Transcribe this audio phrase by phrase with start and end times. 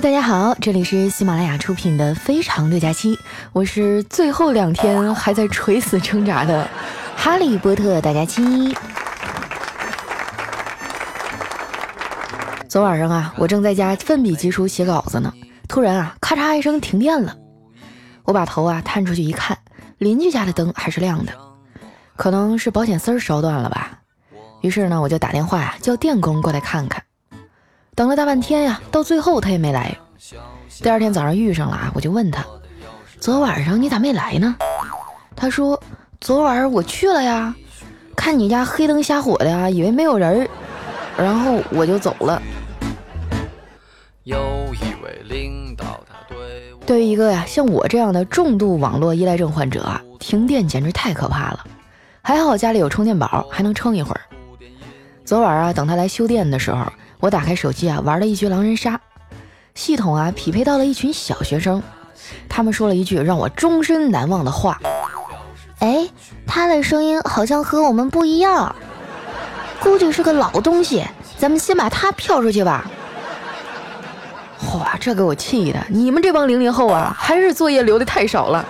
[0.00, 3.16] 大家好，这里是喜马拉雅出品的《非常六加七》，
[3.52, 6.68] 我是最后两天还在垂死挣扎的
[7.16, 8.76] 哈利波特大家七。
[12.68, 15.32] 昨晚上啊，我正在家奋笔疾书写稿子呢，
[15.66, 17.34] 突然啊，咔嚓一声停电了。
[18.22, 19.58] 我把头啊探出去一看，
[19.98, 21.32] 邻居家的灯还是亮的，
[22.14, 23.98] 可能是保险丝烧断了吧。
[24.60, 27.02] 于是呢，我就打电话叫电工过来看看。
[27.98, 29.92] 等了大半天呀，到最后他也没来。
[30.80, 32.46] 第二天早上遇上了啊，我就问他
[33.18, 34.54] ：“昨晚上你咋没来呢？”
[35.34, 35.82] 他说
[36.20, 37.52] ：“昨晚我去了呀，
[38.14, 40.48] 看你家黑灯瞎火的呀，以为没有人，
[41.16, 42.40] 然后我就走了。”
[44.22, 44.38] 有
[44.74, 46.14] 一位领导他
[46.86, 51.66] 对于一个呀像我这样的重度网络依赖症患者啊，停电简直太可怕了。
[52.22, 54.20] 还好家里有充电宝，还能撑一会儿。
[55.24, 56.86] 昨晚啊，等他来修电的时候。
[57.20, 59.00] 我打开手机啊，玩了一局狼人杀，
[59.74, 61.82] 系统啊匹配到了一群小学生，
[62.48, 64.80] 他们说了一句让我终身难忘的话
[65.80, 66.08] ：“哎，
[66.46, 68.74] 他的声音好像和我们不一样，
[69.80, 71.04] 估计是个老东西，
[71.36, 72.88] 咱们先把他飘出去吧。”
[74.74, 75.84] 哇，这给我气的！
[75.88, 78.66] 你们这帮零零后啊，还是作业留的太少了。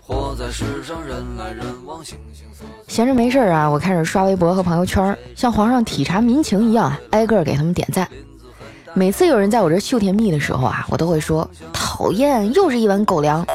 [0.00, 2.46] 活在世上，人来人往，星星
[2.86, 8.08] 闲着没事儿啊，我开始刷微博和朋友圈，像皇上体察民情一样，挨个给他们点赞。
[8.94, 13.46] 每次有人在我这秀甜蜜的时候啊，我都会说讨厌，又是一碗狗粮。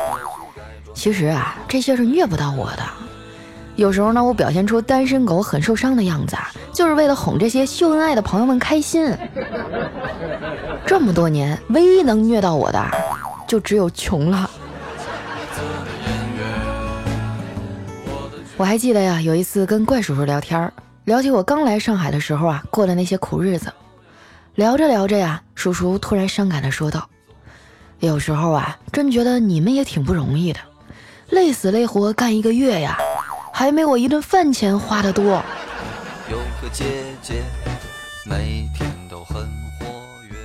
[0.94, 2.84] 其实啊，这些是虐不到我的。
[3.76, 9.12] 有时候呢，我表现出单身狗很受伤的样子啊，就是为了哄这些秀恩爱的朋友们开心。
[10.86, 12.86] 这么多年，唯一能虐到我的，
[13.48, 14.50] 就只有穷了。
[18.64, 20.72] 我还记得呀，有一次跟怪叔叔聊天，
[21.04, 23.74] 聊起我刚来上海的时候啊，过的那些苦日子。
[24.56, 27.10] 聊着聊着呀，叔叔突然伤感地说道
[28.00, 30.62] ：“有时候啊，真觉得你们也挺不容易的，
[31.28, 32.98] 累死累活干一个月呀，
[33.52, 35.44] 还没我一顿饭钱花的多。”
[36.32, 36.86] 有个姐
[37.22, 37.44] 姐，
[38.26, 39.44] 每天都很
[39.78, 39.88] 活
[40.32, 40.38] 跃。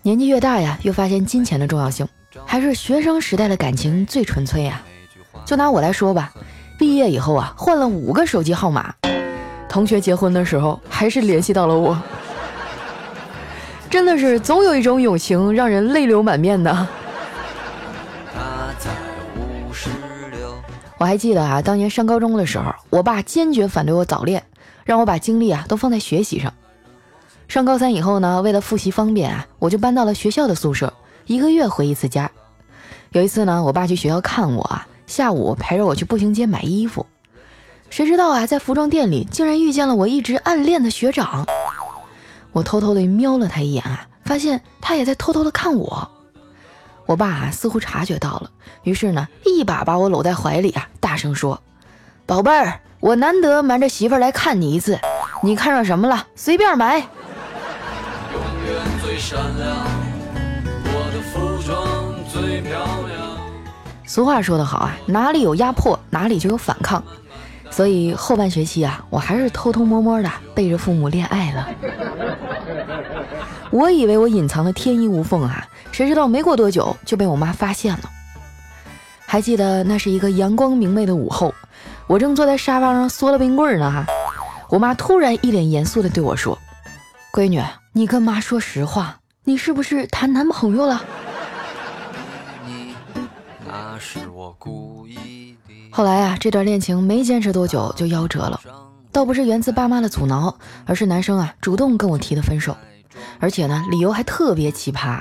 [0.00, 2.08] 年纪越大呀，越发现金钱的重要性，
[2.46, 4.80] 还是学生时代的感情最纯粹呀。
[5.44, 6.32] 就拿我来说吧。
[6.78, 8.94] 毕业以后啊，换了五个手机号码，
[9.68, 12.00] 同学结婚的时候还是联系到了我，
[13.90, 16.86] 真的是总有一种友情让人泪流满面的。
[20.98, 24.44] 我还记得啊，当年上高中的时候，我爸坚决反对我早恋，
[24.84, 26.52] 让我把精力啊都放在学习上。
[27.48, 30.92] 上高三以后呢，为了复习方便啊，我就搬到了学校的宿舍，
[31.26, 32.30] 一个月回一次家。
[33.10, 34.86] 有一次呢，我爸去学校看我啊。
[35.08, 37.06] 下午陪着我去步行街买衣服，
[37.88, 41.46] 谁知道啊，在服装店里竟然遇见了我一直暗恋的学长。
[42.52, 46.10] 我偷偷的瞄了他一眼啊，发现他也在偷偷的看我。
[47.06, 48.50] 我爸啊似乎察觉到了，
[48.82, 51.62] 于是呢，一把把我搂在怀里啊，大声说
[52.26, 55.00] ：“宝贝儿，我难得瞒着媳妇来看你一次，
[55.42, 56.26] 你看上什么了？
[56.36, 56.98] 随便买。”
[58.30, 59.86] 永远最闪亮，
[60.84, 62.87] 我的服装最漂。
[64.08, 67.04] 俗话说得好啊，哪里有压迫，哪里就有反抗。
[67.70, 71.68] 所以后半学期啊，我还是偷偷摸摸的背着父母恋爱了。
[73.70, 78.00] 我以为我隐藏的天衣无缝啊，谁知道没过多久就被我妈发现了。
[79.26, 81.54] 还记得那是一个阳光明媚的午后，
[82.06, 84.06] 我正坐在沙发上嗦了冰棍呢哈，
[84.70, 86.58] 我妈突然一脸严肃的对我说
[87.30, 91.04] ：“闺女，你跟妈说实话，你是不是谈男朋友了？”
[95.98, 98.60] 后来啊，这段恋情没坚持多久就夭折了，
[99.10, 102.76] 倒不是源自爸妈的阻挠，而是男生啊主动跟我提的分手，
[103.40, 105.20] 而且呢理由还特别奇葩。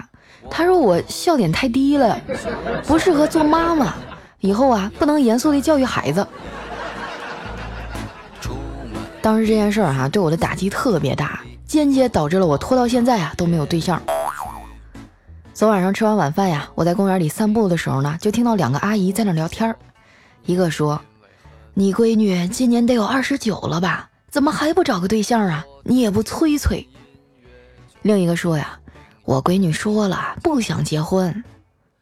[0.51, 2.21] 他说我笑点太低了，
[2.85, 3.95] 不适合做妈妈，
[4.39, 6.27] 以后啊不能严肃地教育孩子。
[9.19, 13.99] 当时这件事儿哈对我的打击特别大，间接导致了我拖到现在啊都没有对象。
[15.55, 19.75] 昨晚上吃完晚饭呀，我在公园里散步的时候呢，就听到两个阿姨在那聊天儿。
[20.47, 20.99] 一个说
[21.75, 24.09] ：“你闺女今年得有二十九了吧？
[24.31, 25.65] 怎么还不找个对象啊？
[25.83, 26.87] 你也不催催。”
[28.01, 28.79] 另一个说：“呀，
[29.25, 31.43] 我闺女说了不想结婚，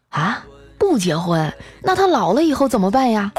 [0.10, 0.46] 啊，
[0.78, 1.52] 不结婚，
[1.82, 3.32] 那她老了以后怎么办呀？”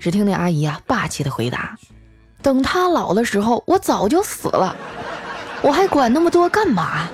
[0.00, 1.76] 只听那阿姨啊霸气的回答
[2.40, 4.74] ：“等她老的时候，我早就死了，
[5.60, 7.06] 我还管那么多干嘛？”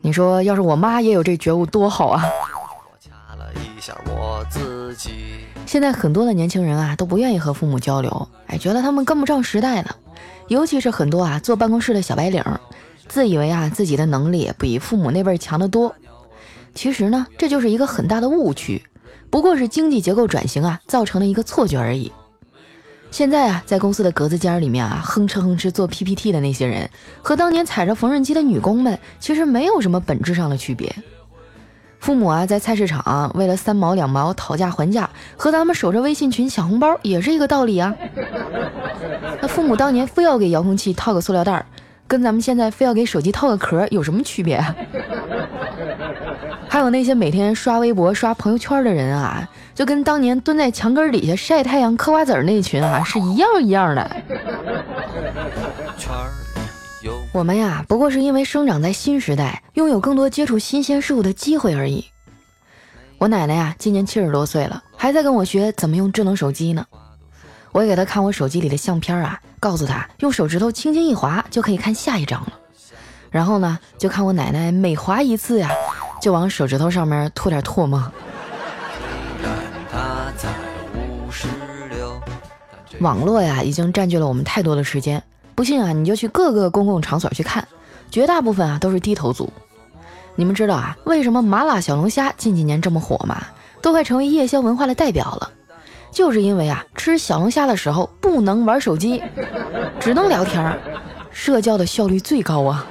[0.00, 2.24] 你说，要是我妈也有这觉悟，多好啊！
[4.06, 5.10] 我自己
[5.66, 9.96] 现在很多的年轻人啊都不愿意和父母交流，哎，觉得他们跟不上时代了。
[10.48, 12.42] 尤其是很多啊坐办公室的小白领，
[13.06, 15.94] 自以为啊自己的能力比父母那辈强得多。
[16.74, 18.82] 其实呢，这就是一个很大的误区，
[19.30, 22.12] 不过是经济结构转型啊造成的一个错觉而已。
[23.10, 26.88] 现在啊，在公司的格子间里面啊，哼哧哼哧做 PPT 的那些人，
[27.22, 30.94] 和当年踩着缝纫机的女工们，其实没有什么本质上的区别。
[32.00, 37.94] 父母啊，在菜市场为了三毛两毛讨价还价，和咱们守着微信群抢红包也是一个道理啊。
[39.40, 41.66] 那父母当年非要给遥控器套个塑料袋儿，
[42.06, 44.74] 跟咱们现在非要给手机套个壳有什么区别啊？
[46.70, 54.10] 还有那些每天刷微博、刷朋友圈的人啊，就跟当年蹲在墙根底下晒太阳嗑瓜子那群啊是一样一样的。
[57.38, 62.04] 我们呀，不过是因为生长在新时代，拥有更多接触新鲜事物的机会而已。
[63.16, 66.84] 我奶奶呀，今年七十多岁了，还在跟我学怎么用智能手机呢。
[67.70, 72.52] 我也给她看我手机里的相片啊，告诉她用手指头轻轻一划就可以看下一张了。
[73.30, 75.70] 然后呢，就看我奶奶每划一次呀，
[76.20, 78.02] 就往手指头上面吐点唾沫。
[82.98, 85.22] 网络呀，已经占据了我们太多的时间。
[85.58, 87.66] 不信啊，你就去各个公共场所去看，
[88.12, 89.52] 绝大部分啊都是低头族。
[90.36, 93.44] 你们知道啊，为什么麻辣小龙虾近几年这么火吗？
[93.82, 95.50] 都快成为夜宵文化的代表了。
[96.12, 99.20] 就是因为啊，吃小龙虾的时候不能玩手机，
[99.98, 100.78] 只能聊天儿，
[101.32, 102.86] 社交的效率最高啊。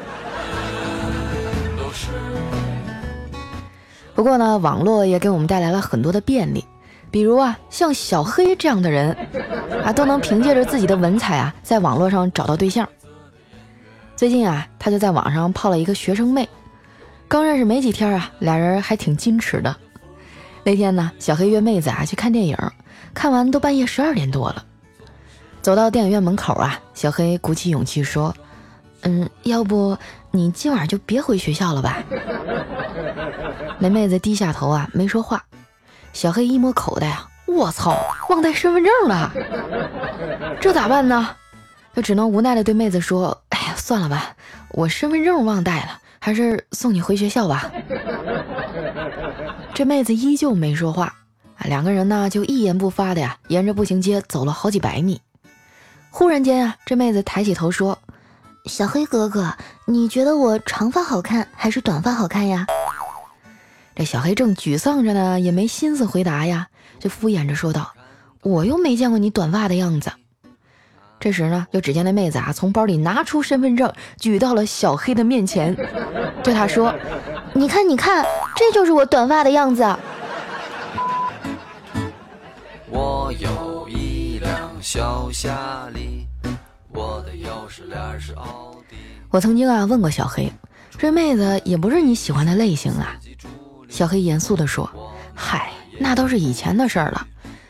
[4.13, 6.65] 不过呢，网络也给我们带来了很多的便利。
[7.09, 9.15] 比如啊，像小黑这样的人
[9.83, 12.87] 啊，都能凭借着自己的文采啊，在网络上找到对象。
[14.15, 16.47] 最近啊，他就在网上泡了一个学生妹，
[17.27, 19.75] 刚认识没几天啊，俩人还挺矜持的。
[20.63, 22.57] 那天呢，小黑约妹子啊去看电影，
[23.13, 24.65] 看完都半夜十二点多了。
[25.61, 28.35] 走到电影院门口啊，小黑鼓起勇气说
[29.03, 29.97] ：“嗯，要不
[30.31, 32.03] 你今晚就别回学校了吧？”
[33.79, 35.43] 那妹子低下头啊，没说话。
[36.17, 37.95] 小黑一摸口袋啊，我操，
[38.29, 39.31] 忘带身份证了，
[40.59, 41.29] 这咋办呢？
[41.95, 44.35] 就只能无奈的对妹子说：“哎呀，算了吧，
[44.71, 47.71] 我身份证忘带了，还是送你回学校吧。
[49.75, 51.13] ”这妹子依旧没说话
[51.55, 55.21] 啊，两个人呢就一言不发的呀，沿着步行街走了好几百米。
[56.09, 57.99] 忽然间啊，这妹子抬起头说
[58.65, 59.53] ：“小黑哥哥，
[59.85, 62.65] 你觉得我长发好看还是短发好看呀？”
[63.97, 66.67] 这小黑正沮丧着呢，也没心思回答呀，
[66.99, 67.95] 就敷衍着说道
[68.43, 70.11] ：“我又没见过你短发的样子。”
[71.19, 75.75] 这时呢，就只见那妹子啊，从包里拿出身份证，举到了小黑的面前，
[76.43, 76.93] 对他说
[77.53, 78.23] ：“你看，你看，
[78.55, 79.81] 这就是我短发的样子。”
[82.91, 86.27] 我有一辆小夏利，
[86.93, 88.95] 我的钥匙链是奥迪。
[89.31, 90.53] 我曾经啊问过小黑，
[90.99, 93.17] 这妹子也不是你喜欢的类型啊。
[93.89, 94.89] 小黑严肃地说
[95.33, 97.25] ：“嗨，那都是以前的事儿了。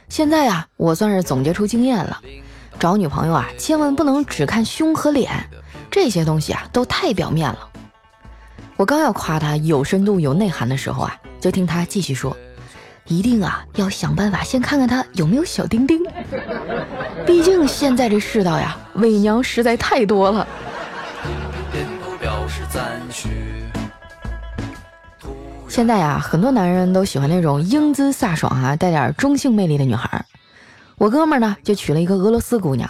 [0.09, 2.21] 现在呀，我算是总结出经验了。
[2.79, 5.31] 找女朋友啊，千万不能只看胸和脸，
[5.89, 7.69] 这些东西啊，都太表面了。”
[8.77, 12.35] 我刚要夸他有深度、有内涵的时候啊，就听他继续说
[13.07, 15.99] ：“一定啊，要想办法先看看他有没有小丁丁。
[17.25, 20.47] 毕竟现在这世道呀，伪娘实在太多了。”
[25.77, 30.25] 现在呀，很多男人都喜欢那种英姿飒爽啊、带点中性魅力的女孩。
[30.97, 32.89] 我哥们儿呢，就娶了一个俄罗斯姑娘，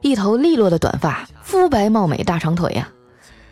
[0.00, 2.88] 一头利落的短发，肤白貌美，大长腿呀。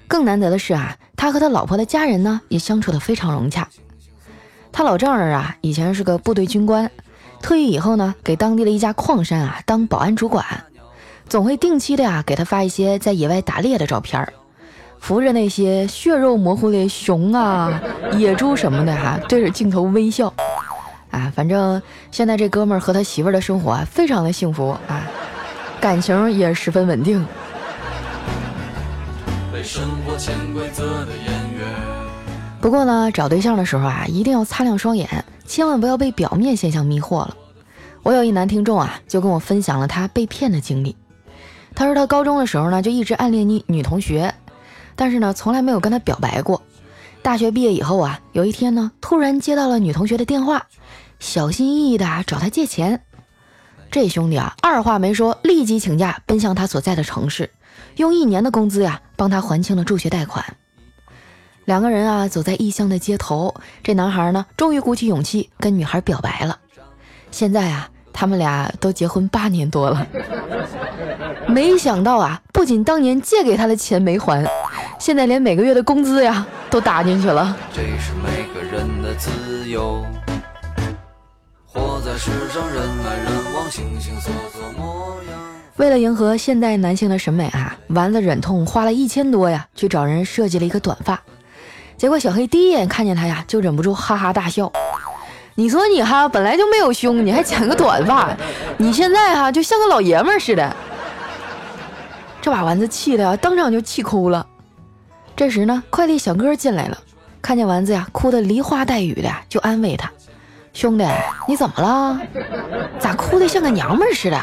[0.08, 3.68] 更难得的是啊，他和他老婆的家人呢，也相处的非常融洽。
[4.72, 6.90] 他老丈人啊，以前是个部队军官，
[7.42, 10.42] 退役以后呢，给当地的一家矿山啊当保安主管，
[11.28, 14.32] 总会定期的呀给他发一些在野外打猎的照片儿。
[15.00, 17.80] 扶着那些血肉模糊的熊啊、
[18.16, 20.32] 野猪什么的哈，对着镜头微笑，
[21.10, 25.02] 啊，反正现在这哥们儿和他媳妇儿的生活啊，非常的幸福啊，
[25.80, 27.26] 感情也十分稳定。
[32.60, 37.34] 不过呢，找对象的时候啊，一定要擦亮双眼，千万不要被表面现象迷惑了。
[38.02, 40.94] 我有一男听众啊，就跟我分享了他被骗的经历。
[41.74, 44.32] 他说他高中的时候呢，就一直暗恋女女同学。
[45.00, 46.60] 但是呢，从来没有跟他表白过。
[47.22, 50.66] 大学毕业以后啊，有一天呢，突然接到了女同学的电话，
[51.18, 53.02] 小心翼翼的找他借钱。
[53.90, 57.50] 这兄弟啊，二话没说，立即请假奔向他所在的城市，
[57.96, 60.44] 用一年的工资呀，帮他还清了助学贷款。
[61.64, 66.58] 两个人啊，走在异乡的街头，这男孩呢，终于鼓起勇气跟女孩表白了。
[67.30, 70.06] 现在啊，他们俩都结婚八年多了。
[71.48, 74.44] 没想到啊，不仅当年借给他的钱没还，
[74.98, 77.56] 现在连每个月的工资呀都打进去了。
[77.72, 80.04] 这是每个人的自由。
[81.66, 85.38] 活在世上，人来人往，形形色色模样。
[85.76, 91.20] 为了迎合现代男性的审美啊，丸子忍痛花了一千多呀，去找人设计了一个短发。
[91.96, 94.70] 结果小黑第一眼看见他呀，就忍不住哈哈大笑。
[95.54, 98.36] 你说你哈本来就没有胸，你还剪个短发，
[98.78, 100.74] 你现在哈就像个老爷们似的。
[102.50, 104.46] 把丸子气的呀当场就气哭了。
[105.36, 106.98] 这时呢，快递小哥进来了，
[107.40, 110.10] 看见丸子呀哭的梨花带雨的，就安慰他。
[110.72, 111.04] 兄弟，
[111.48, 112.20] 你怎么了？
[112.98, 114.38] 咋哭的像个娘们似的？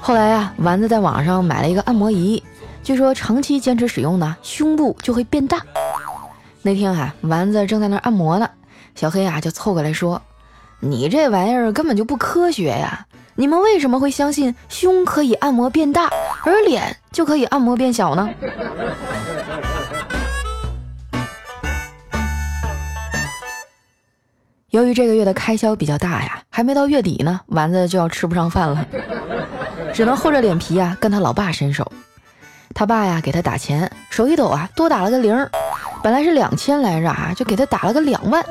[0.00, 2.42] 后来呀，丸子在网上买了一个按摩仪，
[2.82, 5.60] 据说长期坚持使用呢，胸部就会变大。
[6.62, 8.48] 那天啊，丸子正在那按摩呢，
[8.94, 10.22] 小黑啊就凑过来说
[10.80, 13.06] ：“你这玩意儿根本就不科学呀！
[13.34, 16.10] 你们为什么会相信胸可以按摩变大，
[16.44, 18.28] 而脸就可以按摩变小呢？”
[24.70, 28.86] 由于这个月的开销比较大呀，还没到月底呢，丸子就要吃不上饭了，
[29.94, 31.90] 只能厚着脸皮啊跟他老爸伸手。
[32.74, 35.34] 他爸呀给他打钱，手一抖啊多打了个零，
[36.02, 38.44] 本来是两千来着啊，就给他打了个两万。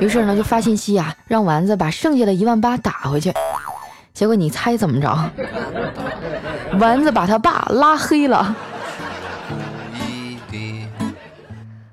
[0.00, 3.32] 于是呢就发信息啊让丸子把剩下的一万八打回去。
[4.12, 5.30] 结果你猜怎么着？
[6.78, 8.54] 丸子把他爸拉黑了。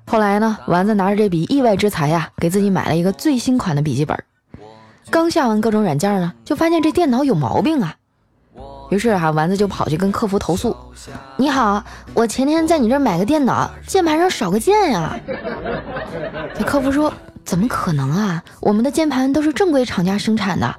[0.06, 4.16] 后来呢，丸子拿着这笔意外之财呀，给自己买了一个最新款的笔记本。
[5.10, 7.96] 刚下完各种软件呢，就发现这电脑有毛病啊。
[8.92, 10.76] 于是哈，丸子就跑去跟客服投诉
[11.38, 11.82] ：“你好，
[12.12, 15.18] 我前天在你这儿买个电脑，键盘上少个键呀。”
[16.54, 17.10] 这客服说
[17.42, 18.42] ：“怎么可能啊？
[18.60, 20.74] 我们的键盘都是正规厂家生产的。”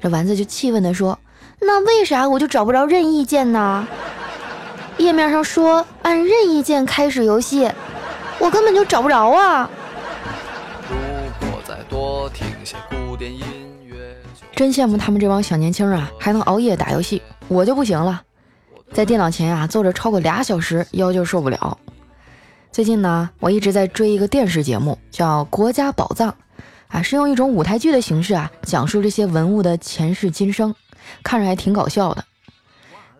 [0.00, 1.18] 这丸子就气愤地说
[1.58, 3.84] ：“那为啥我就找不着任意键呢？
[4.96, 7.68] 页面上说按任意键开始游戏。”
[8.38, 9.68] 我根本就找不着啊！
[10.88, 13.42] 如果再多听些古典音
[14.56, 18.22] 真羡慕他们这帮小年轻啊，还能熬夜打游戏，我就不行了，
[18.90, 21.76] 在电脑前啊坐着超过俩小时，腰就受不了。
[22.72, 26.30] 最近呢，我一直在追一个电视节目，叫《国家宝藏》，
[26.88, 30.74] 啊，是用一种舞台剧的形式啊，讲述这些文物的前世今生，
[31.22, 32.24] 看着还挺搞笑的。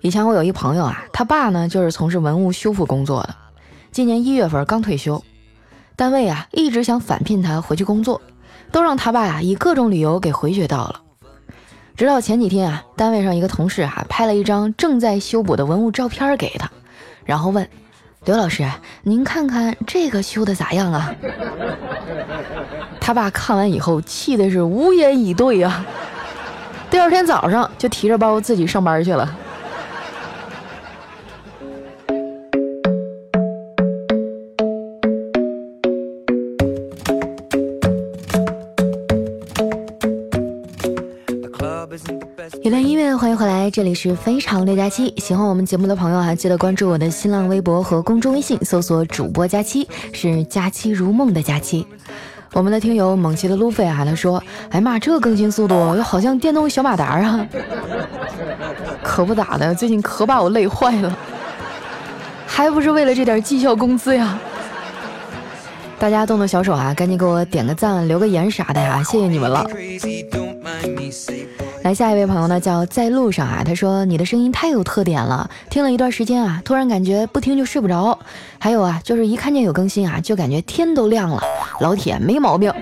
[0.00, 3.36] 以前我有一朋友啊，他爸呢就是从事文物修复工作的。
[3.92, 5.22] 今年一月份刚退休，
[5.96, 8.22] 单位啊一直想返聘他回去工作，
[8.72, 11.02] 都让他爸呀以各种理由给回绝到了。
[11.96, 16.70] 直到前几天啊，单位上一个同事哈拍了一张正在修补的文物照片给他，
[17.24, 17.66] 然后问
[18.26, 18.68] 刘老师
[19.02, 21.14] ：“您看看这个修的咋样啊？”
[23.00, 25.86] 他爸看完以后气的是无言以对啊。
[26.90, 29.34] 第二天早上就提着包自己上班去了。
[42.66, 45.14] 一段音乐，欢迎回来，这里是非常六加七。
[45.18, 51.86] 喜欢我们节目的朋友啊，记得关注我的新浪微博和公众微信，搜索主播佳期，是佳期如梦的佳期。
[52.52, 57.46] 我们的听友猛奇的路飞啊，他说：“哎妈，这更新速度又好像电动小马达啊！”
[59.00, 61.16] 可不咋的，最近可把我累坏了，
[62.48, 64.36] 还不是为了这点绩效工资呀！
[66.00, 69.64] 大家动动小手啊，赶紧给我点个赞、留个言啥的呀，谢谢你们了。
[71.86, 73.62] 来下一位朋友呢，叫在路上啊。
[73.64, 78.18] 他说你的声音太有特点了，听了一段时间啊，突然感觉不听就睡不着。
[78.58, 81.40] 还有啊，就是一看见有更新啊，就感觉天都亮了。
[81.78, 82.72] 老铁没毛病，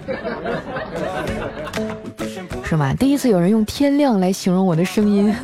[2.64, 2.94] 是吗？
[2.94, 5.36] 第一次有人用天亮来形容我的声音。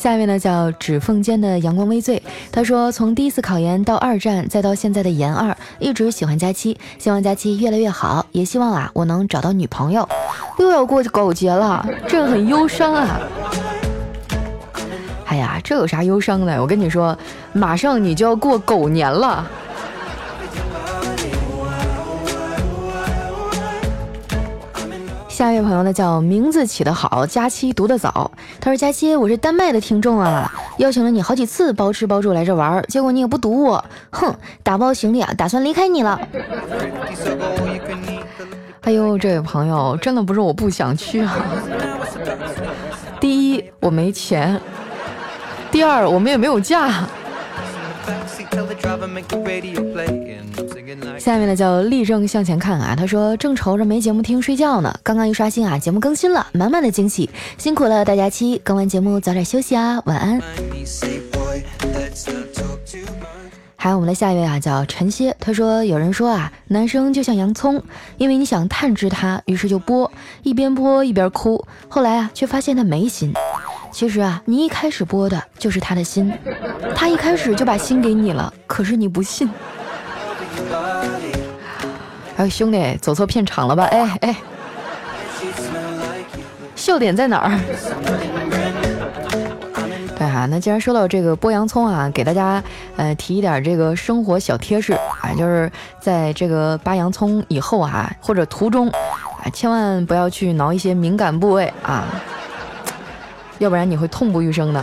[0.00, 10.08] 下面呢叫指缝间的阳光微醉，他说从第一次考研到二战，再到现在的研二，一直喜欢佳期，希望佳期越来越好，也希望啊我能找到女朋友。
[10.58, 13.20] 又要过狗节了，这很忧伤啊！
[15.26, 16.58] 哎呀，这有啥忧伤的？
[16.58, 17.14] 我跟你说，
[17.52, 19.46] 马上你就要过狗年了。
[25.40, 28.30] 下一位朋友呢，叫名字起得好，佳期读得早。
[28.60, 36.20] 他说：“佳期，我是丹麦的听众啊，邀请了你好几次，包吃包住来这玩，结果你也不读我，哼，打包行李啊，打算离开你了。
[38.84, 41.38] ”哎呦，这位朋友，真的不是我不想去啊。
[43.18, 44.58] 第一，我没钱；
[45.70, 47.08] 第二，我们也没有假。
[51.18, 57.28] 下面呢叫立正向前看啊，他说正愁着没节目听睡觉呢，刚刚一刷新啊，节目更新了，满满的惊喜，
[57.58, 60.40] 辛苦了大家期，更完节目早点休息啊，晚安。
[63.76, 67.82] 还有我们的下一位啊，叫陈歇，他说有人说啊，男生就像洋葱，
[68.18, 70.10] 因为你想探知他，于是就剥，
[70.42, 73.32] 一边剥一边哭，后来啊，却发现他没心。
[73.90, 76.30] 其实啊，你一开始剥的就是他的心，
[76.94, 79.48] 他一开始就把心给你了，可是你不信。
[82.40, 83.84] 哎，兄弟，走错片场了吧？
[83.84, 84.34] 哎哎，
[86.74, 87.60] 笑点在哪儿？
[90.16, 92.64] 对哈，那既然说到这个剥洋葱啊，给大家
[92.96, 95.70] 呃提一点这个生活小贴士啊，就是
[96.00, 102.06] 在这个扒洋葱以后啊，或者途中啊，千万不要去挠一些敏感部位啊，
[103.58, 104.82] 要不然你会痛不欲生的。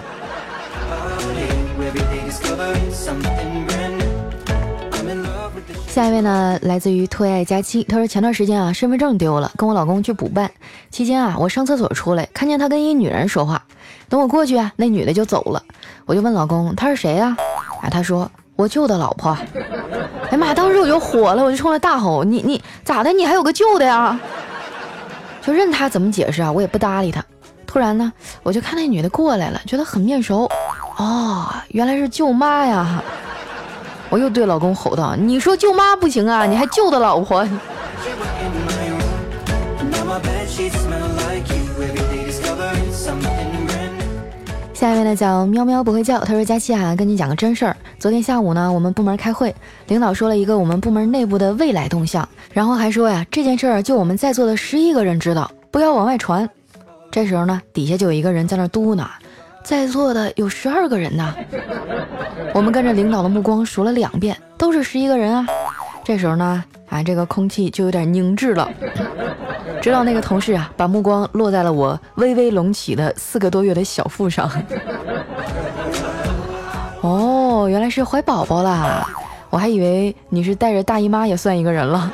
[5.88, 7.84] 下一位呢，来自于特爱佳期。
[7.84, 10.50] 他说前段时间啊，身份证丢了，跟我老公去补办。
[10.92, 13.64] 期间啊，我上厕所出来，看见他跟一女人说话。
[14.10, 15.62] 等我过去啊，那女的就走了。
[16.06, 17.36] 我就问老公，他是谁呀？
[17.82, 19.32] 啊，他说 我舅的老婆。
[19.32, 23.12] 哎呀妈，当时我就火了，我就冲他大吼：“你你咋的？
[23.12, 24.20] 你还有个舅的呀？”
[25.42, 27.24] 就任他怎么解释啊，我也不搭理他。
[27.66, 28.12] 突然呢，
[28.44, 30.50] 我就看那女的过来了，觉得很面熟。
[30.98, 33.02] 哦，原来是舅妈呀。
[34.10, 37.46] 我又对老公吼道：“你说舅妈不行啊，你还舅的老婆。”
[44.74, 47.76] 下一位呢叫喵喵不会叫，他说：“佳期啊，跟你讲个真事儿。
[48.00, 49.54] 昨天下午呢，我们部门开会，
[49.88, 56.50] 领导说了一个我们部门内部的未来动向，然后还说呀，这件事儿就我们在座的十一个人知道，不要往外传。
[57.12, 59.06] 这时候呢，底下就有一个人在那嘟囔。”
[59.68, 61.36] 在座的有十二个人呢，
[62.54, 65.46] 我们跟着领导的目光数了两遍，都是十一个人啊。
[66.06, 68.72] 这时候呢，啊，这个空气就有点凝滞了。
[69.82, 74.50] 直到那个同事啊，把目光落在了我微微隆起的四个多月的小腹上。
[77.02, 79.06] 哦，原来是怀宝宝啦，
[79.50, 82.10] 我还以为你是带着大姨妈也算一个人了。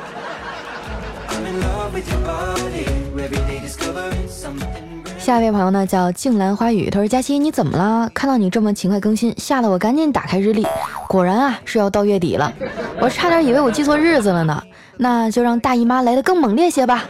[5.24, 8.10] 下一位朋友呢叫静兰花语，他说：“佳期你怎么了？
[8.12, 10.66] 看到你这么勤快更新，吓得我赶紧打开日历，
[11.08, 12.52] 果然啊是要到月底了，
[13.00, 14.62] 我差点以为我记错日子了呢。
[14.98, 17.04] 那就让大姨妈来的更猛烈些吧。”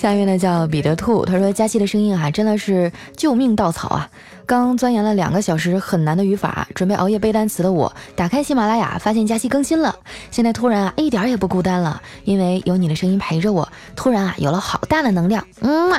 [0.00, 4.08] 下一位呢叫彼得兔，他说：“佳期的声音啊真的是救命稻草啊。”
[4.48, 9.94] 刚钻研了两个小时很难的语法，准备熬夜背单词的我，打开喜马拉雅，发现佳期更新了。
[10.30, 15.46] 现在突然啊，一点也不孤单了，因为有你的声音陪着我，突然啊，有了好大的能量。
[15.60, 15.98] 嗯嘛，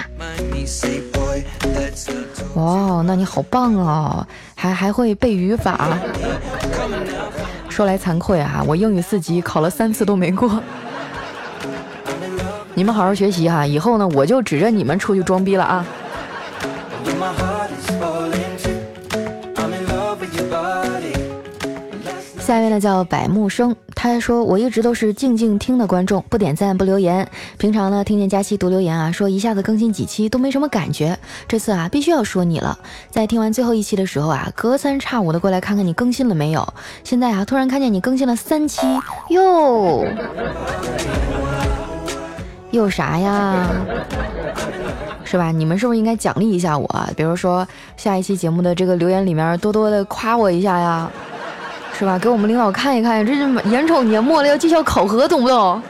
[2.55, 5.95] 哇，那你好棒哦，还还会背语法。
[7.69, 10.59] 说来惭愧啊，我英语四级考了三次都没过。
[12.81, 15.85] 你们好好学习哈，以后呢，我就指着你们出去装逼了啊。
[22.39, 27.29] 下一位呢叫百木生，他说我一直都是静静听的观众，不点赞不留言。
[27.59, 31.15] 平常呢听见佳期读留言啊，说一下子更新几期都没什么感觉，
[31.47, 32.79] 这次啊必须要说你了。
[33.11, 36.67] 在听完最后一期的时候啊，隔三差五的过来看看你更新了没有。
[37.03, 38.87] 现在啊突然看见你更新了三期，
[39.29, 40.03] 哟，
[42.71, 43.67] 有啥呀？
[45.23, 45.51] 是吧？
[45.51, 46.87] 你们是不是应该奖励一下我？
[47.15, 51.09] 比如说下一期节目的这个留言里面多多的夸我一下呀？
[51.97, 52.17] 是吧？
[52.17, 55.81] 给我们领导看一看，这是眼瞅年末了，要绩效考核，懂不懂？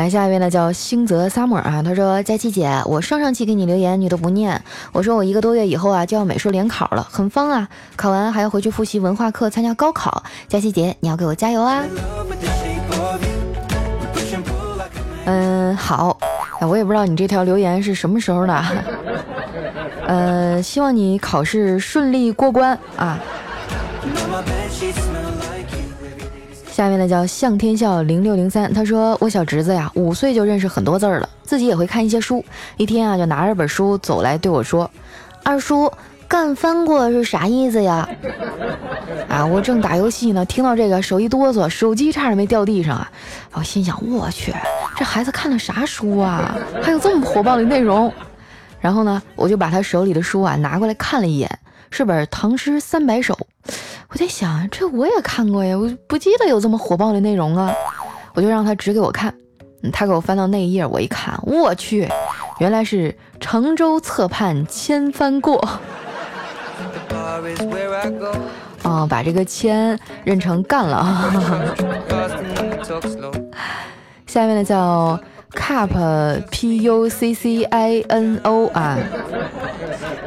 [0.00, 4.58] 来，下一位呢，叫星泽 summer 啊，他说：佳琪姐，我上上期给你留言，你都不念。
[4.92, 10.22] 我说我一个多月以后啊，就要美术联考了，很方啊，考完还要回去复习文化课，参加高考。
[10.48, 11.84] 佳琪姐，你要给我加油啊！
[15.26, 16.16] 嗯，好。
[16.60, 18.64] 哎，我也不知道你这条留言是什么时候的。
[20.08, 23.18] 呃，希望你考试顺利过关啊！
[26.80, 32.42] 下面呢叫向天笑零六零三，他说我小侄子呀，五岁就认识很多字儿了，自己也会看一些书。
[32.78, 34.90] 一天啊，就拿着本书走来对我说
[35.44, 35.92] ：“二叔，
[36.26, 38.08] 干翻过是啥意思呀？”
[39.28, 43.12] 啊，我正打游戏呢，听到这个手一哆嗦，手机差点没掉地上啊！
[43.52, 44.50] 我心想，我去，
[44.96, 46.56] 这孩子看的啥书啊？
[46.82, 48.10] 还有这么火爆的内容？
[48.80, 51.58] 然后呢，我就把他手里的书啊拿过来看了一眼，
[51.90, 53.34] 是本《唐诗三百首》。
[54.10, 57.72] 我在想，这我也看过呀，我不记得有这么火爆的内容啊。
[58.34, 59.32] 我就让他指给我看，
[59.92, 62.08] 他给我翻到那一页，我一看，我去，
[62.58, 65.56] 原来是“乘舟侧畔千帆过”。
[68.82, 71.32] 哦，把这个千认成干了啊。
[74.26, 75.18] 下面的叫。
[75.54, 78.98] Cup P U C C I N O 啊，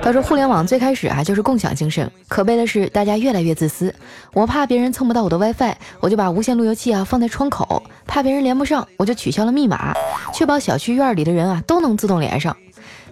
[0.02, 3.94] 他说互联网最开始啊就是共享精神，可悲的是大家越来越自私。
[4.34, 9.94] 我怕别人蹭不到我的 WiFi，我就把无线路由器啊放在窗口；怕别人连不上，我就取消了密码，
[10.34, 12.56] 确保小区院里的人啊都能自动连上。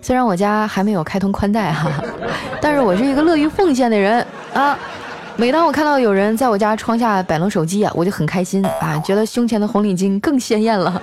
[0.01, 1.89] 虽然我家还没有开通宽带哈，
[2.59, 4.77] 但是我是一个乐于奉献的人啊。
[5.37, 11.01] 每当我看到有人在我家窗下摆弄手机啊，我就很开心啊，觉得胸前的红领巾更鲜艳了。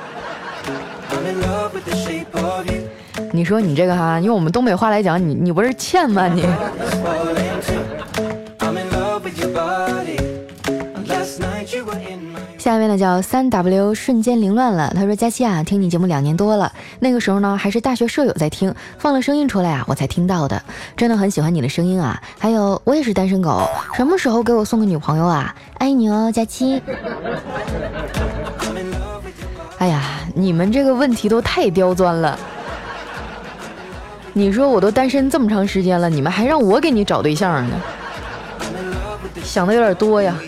[3.33, 6.27] 你说你这个哈，用我们东北话来讲，你你不是欠吗？
[6.29, 6.45] 你。
[12.59, 14.93] 下面呢叫三 W 瞬间凌乱了。
[14.95, 20.61] 他说：佳期啊，听你节目两年多了，那个时候呢还是大学舍友在听，放了声音出来啊，我才听到的。
[20.97, 22.21] 真的很喜欢你的声音啊。
[22.39, 25.55] 还有我也是单身狗，什么时候给我送个女朋友啊？
[25.75, 26.83] 爱你哦，佳期。
[29.79, 30.03] 哎呀，
[30.39, 32.39] 你们这个问题都太刁钻了。
[34.33, 37.75] 你说我都单身这么长时间了，你们还让我给你找对象呢？
[39.43, 40.39] 想的有点多呀。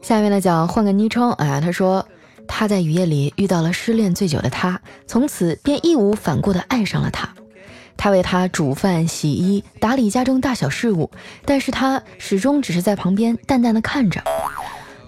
[0.00, 2.06] 下面呢讲换个昵称，哎呀，他说
[2.46, 7.28] 他在雨夜里遇到了失恋最久的他，从此便义无反顾的爱上了他。
[7.96, 11.10] 他为他煮饭、洗衣、打理家中大小事务，
[11.44, 14.22] 但是他始终只是在旁边淡淡的看着。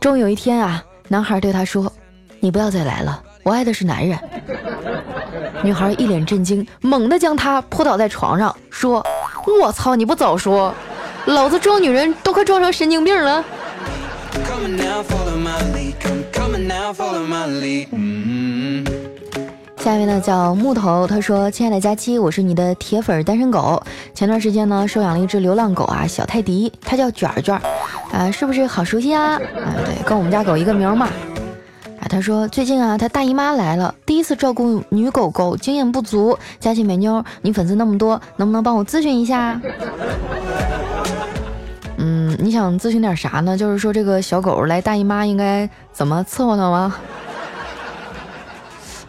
[0.00, 1.92] 终有一天啊，男孩对他说
[2.40, 4.18] ：“你不要再来了，我爱的是男人。”
[5.62, 9.04] 女孩一脸震惊，猛地将他扑倒在床上，说
[9.60, 10.74] ：“我操，你不早说，
[11.26, 13.44] 老子装女人都快装成神经病了。”
[19.86, 23.80] 下面呢叫木头，他说：“亲爱的佳期，我是你的铁粉单身狗。
[24.12, 27.54] 前段时间呢收养了一只流浪狗啊，小泰迪，它叫卷卷，
[28.10, 29.34] 啊，是不是好熟悉啊？
[29.34, 29.38] 啊，
[29.84, 31.06] 对，跟我们家狗一个名嘛。
[32.00, 36.36] 啊，他说最近啊，他大姨妈来了，第一次照顾女狗狗，经验不足。
[36.58, 39.60] 佳期美妞，你粉丝那么多，能不能帮我咨询一下？
[41.98, 43.56] 嗯，你想咨询点啥呢？
[43.56, 46.92] 就是说这个小狗来大姨妈应该怎么伺候它吗？”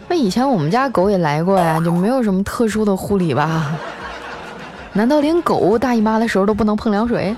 [0.08, 3.76] 那以前我们家狗也来过呀，就没有什么特殊的护理吧？
[4.94, 7.36] 难道连狗大姨妈的时候都不能碰凉水？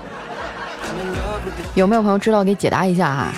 [1.74, 3.32] 有没有朋友知道给解答一下啊？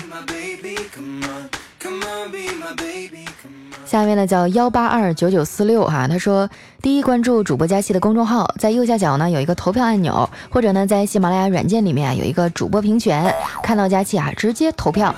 [3.93, 6.49] 下面呢叫幺八二九九四六哈，他说
[6.81, 15.13] 第一关注主播佳期的公众号，在右下角呢有一个投票按钮，或者呢在喜马拉雅软件里面有一个主播评选，看到佳期啊直接投票。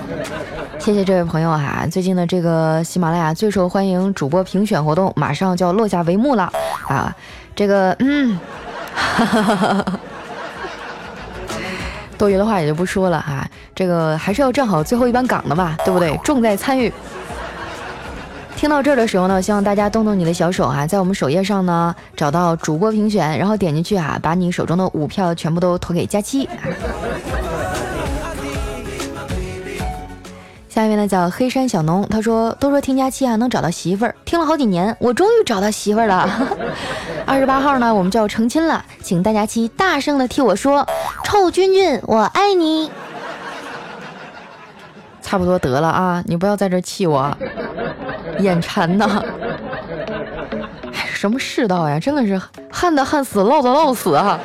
[0.78, 6.52] 谢谢这位朋友哈，最近的这个喜马拉雅最受欢迎主播评选活动马上就要落下帷幕了
[6.88, 7.16] 啊！
[7.56, 8.38] 这个嗯，
[12.18, 16.14] 多余的话也就不说了哈，这个还是要站好最后一班岗的嘛，对不对？
[16.22, 16.92] 重在参与。
[18.56, 26.48] 听到这儿的时候呢，希望大家动动你的小手哈，在我们首页上呢找到主播评选，然后点进去啊，把你手中的五票全部都投给佳期。
[30.70, 36.28] 下面呢叫黑山小农，他说都说听佳期啊能找到媳妇儿，听了好几年，我终于找到媳妇儿了。
[37.26, 40.86] 二十八号呢，我们就要成亲了，请大家期大声的替我说，
[41.24, 42.90] 臭君君，我爱你。
[45.26, 47.36] 差不多得了啊，你不要在这气我，
[48.38, 49.20] 眼馋呐。
[50.92, 54.38] 哎，什么世道呀，真的是旱的旱死，涝的涝死啊。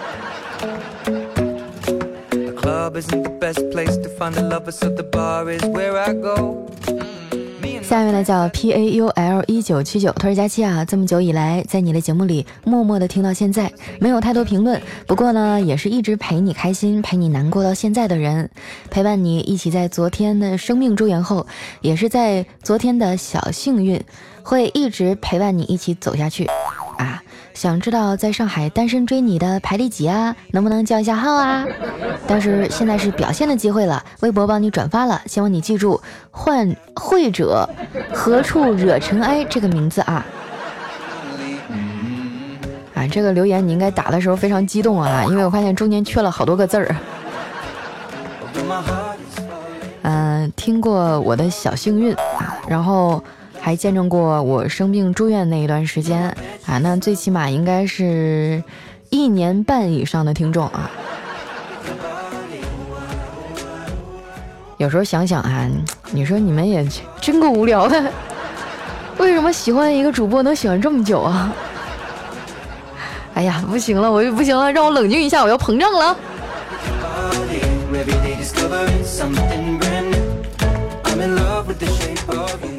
[7.91, 18.49] 下面呢叫 P A U L 一九七九，他说佳期啊，这么久以来，在你的节目里默默的听到现在，没有太多评论，不过呢，也是一直陪你开心、陪你难过到现在的人，
[18.89, 21.45] 陪伴你一起在昨天的生命祝愿后，
[21.81, 24.01] 也是在昨天的小幸运，
[24.41, 26.45] 会一直陪伴你一起走下去
[26.97, 27.21] 啊。
[27.61, 30.35] 想知道在上海单身追你的排第几啊？
[30.49, 31.63] 能不能叫一下号啊？
[32.25, 37.69] 但是现在是表现的机会了，微博帮你转发了，希望你记住“换会者
[38.11, 40.25] 何处惹尘埃”这个名字啊！
[42.95, 46.95] 啊，这个留言你应该打的时候非常激动啊，因为我发现中间缺了好多个字儿。
[50.01, 53.23] 嗯，听过我的小幸运啊，然后。
[53.63, 58.63] 还见证过我生病住院那一段时间啊，那最起码应该是
[59.09, 60.89] 一年半以上的听众啊。
[64.77, 65.67] 有时候想想啊，
[66.11, 66.87] 你说你们也
[67.19, 68.11] 真够无聊的，
[69.17, 71.53] 为什么喜欢一个主播能喜欢这么久啊？
[73.35, 76.17] 哎呀，不行了，我就不行了，让我冷静一下，我要膨胀了。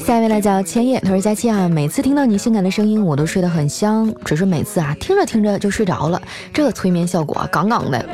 [0.04, 6.20] 下一位呢叫千叶，他说佳期啊，每次听到你性感的声音，我都睡得很香，只是每次啊听着听着就睡着了，
[6.52, 8.04] 这催眠效果啊杠杠的，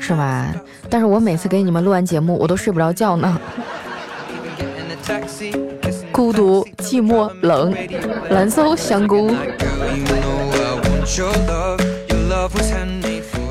[0.00, 0.52] 是吧？
[0.90, 3.40] 但是我每次给你们录完节目，我都睡不着觉呢，
[6.10, 7.72] 孤独、寂寞、冷，
[8.30, 9.30] 蓝搜香菇。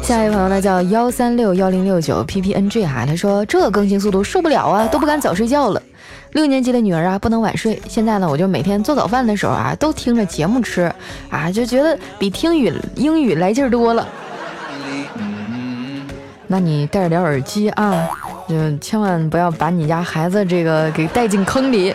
[0.04, 5.82] 下一位朋友呢叫幺三六幺零六九 P P N G 哈，他说这更新速度受不了啊，都不敢早睡觉了。
[6.38, 10.84] 六年级的女儿啊不能晚睡，现在呢我就每天做早饭的时候啊都听着节目吃
[11.32, 14.08] 啊，就觉得比听语英语来劲儿多了。
[16.45, 18.08] 那你戴着点耳机啊，
[18.47, 21.91] 就千万不要把你家孩子这个给带进坑里，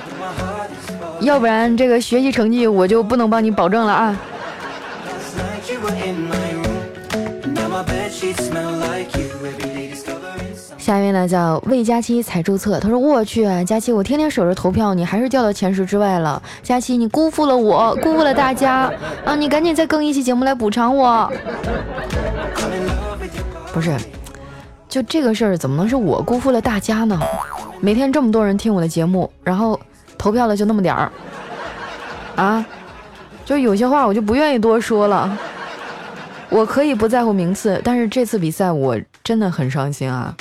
[1.20, 4.18] 要不然这个学习成绩我就不能帮你保证了啊。
[10.82, 16.42] 下一位呢叫魏佳期才注册，他说我去佳期，我天天守着投票，你还是掉到前十之外了。
[16.60, 18.92] 佳期，你辜负了我，辜负了大家
[19.24, 19.36] 啊！
[19.36, 21.32] 你赶紧再更一期节目来补偿我。
[23.72, 23.96] 不是，
[24.88, 27.16] 就这个事儿怎么能是我辜负了大家呢？
[27.80, 29.78] 每天这么多人听我的节目，然后
[30.18, 31.12] 投票的就那么点儿
[32.34, 32.66] 啊，
[33.44, 35.38] 就有些话我就不愿意多说了。
[36.50, 40.34] 我可以不在乎名次，但是这次比赛我真的很伤心啊！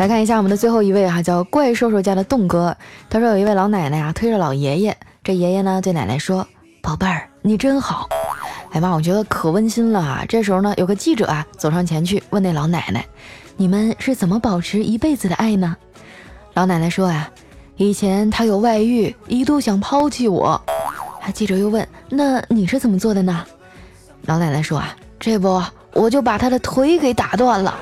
[0.00, 2.74] 来看一下我们的最后一位哈，叫怪兽兽家的栋哥。
[3.10, 6.48] 他说有一位老奶奶啊推着老爷爷，这爷爷呢对奶奶说
[6.80, 8.08] ：“宝贝儿，你真好。”
[8.72, 10.24] 哎妈，我觉得可温馨了啊！
[10.26, 13.04] 这时候呢，有个记者啊走上前去问那老奶奶
[13.58, 15.76] ：“你们是怎么保持一辈子的爱呢？”
[16.54, 17.30] 老奶奶说啊。
[17.76, 20.58] 以前他有外遇，一度想抛弃我。
[21.34, 23.44] 记者又问：“那你是怎么做的呢？”
[24.24, 27.78] 老奶奶说：“啊，这不我就把他的腿给打断了。”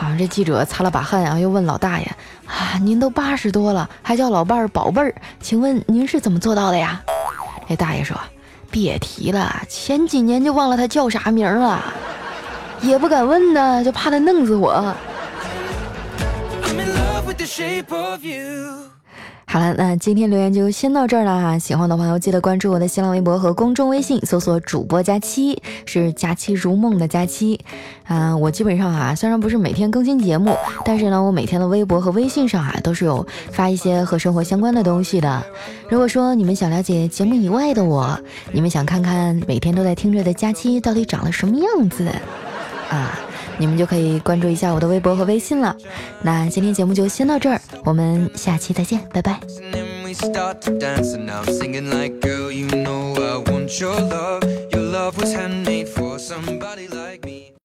[0.00, 2.10] 啊，这记者擦了把汗然后，又问老大爷
[2.48, 7.02] ：“啊，您都八十多了，还叫老伴儿宝贝儿，请问您是怎么做到的呀？”
[7.68, 8.16] 这大爷说
[8.72, 11.84] ：“别提了，前几年就忘了他叫啥名了，
[12.80, 14.94] 也不敢问呢，就怕他弄死我。”
[19.52, 21.58] 好了，那今天留言就先到这儿了哈。
[21.58, 27.58] 喜欢的朋友记得关注我的新浪微博和公众微信，搜索主播佳期，是佳期如梦的佳期。
[28.04, 35.44] 啊，我基本上啊，虽然不是每天更新节目，但是呢，我每天的微博和微信上啊，都是有发一些和生活相关的东西的。
[35.88, 38.16] 如果说你们想了解节目以外的我，
[38.52, 42.06] 你们想看看每天都在听着的佳期到底长了什么样子
[42.88, 43.18] 啊？
[43.60, 45.76] 你们就可以关注一下我的微博和微信了。
[46.22, 49.38] 那今天节目就先到这儿，我们下期再见，拜拜。
[53.80, 57.39] Your love was handmade for somebody like me